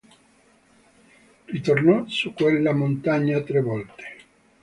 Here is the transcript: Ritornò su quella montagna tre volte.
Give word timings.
Ritornò 1.45 2.07
su 2.07 2.33
quella 2.33 2.73
montagna 2.73 3.39
tre 3.41 3.61
volte. 3.61 4.05